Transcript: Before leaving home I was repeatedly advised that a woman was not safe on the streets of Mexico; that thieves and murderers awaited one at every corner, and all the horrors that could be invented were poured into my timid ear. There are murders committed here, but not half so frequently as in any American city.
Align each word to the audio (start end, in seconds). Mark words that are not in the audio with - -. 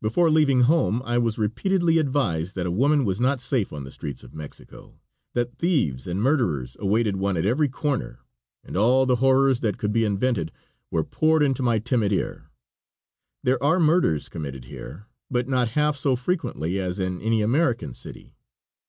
Before 0.00 0.30
leaving 0.30 0.60
home 0.60 1.02
I 1.04 1.18
was 1.18 1.36
repeatedly 1.36 1.98
advised 1.98 2.54
that 2.54 2.64
a 2.64 2.70
woman 2.70 3.04
was 3.04 3.20
not 3.20 3.40
safe 3.40 3.72
on 3.72 3.82
the 3.82 3.90
streets 3.90 4.22
of 4.22 4.32
Mexico; 4.32 5.00
that 5.32 5.58
thieves 5.58 6.06
and 6.06 6.22
murderers 6.22 6.76
awaited 6.78 7.16
one 7.16 7.36
at 7.36 7.44
every 7.44 7.68
corner, 7.68 8.20
and 8.62 8.76
all 8.76 9.04
the 9.04 9.16
horrors 9.16 9.58
that 9.66 9.76
could 9.76 9.92
be 9.92 10.04
invented 10.04 10.52
were 10.92 11.02
poured 11.02 11.42
into 11.42 11.64
my 11.64 11.80
timid 11.80 12.12
ear. 12.12 12.52
There 13.42 13.60
are 13.60 13.80
murders 13.80 14.28
committed 14.28 14.66
here, 14.66 15.08
but 15.28 15.48
not 15.48 15.70
half 15.70 15.96
so 15.96 16.14
frequently 16.14 16.78
as 16.78 17.00
in 17.00 17.20
any 17.20 17.42
American 17.42 17.94
city. 17.94 18.36